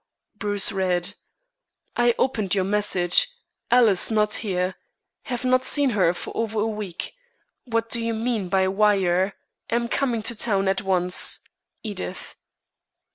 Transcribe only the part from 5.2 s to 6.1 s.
I have not seen